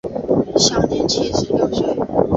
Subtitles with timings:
[0.57, 1.85] 享年七十六岁。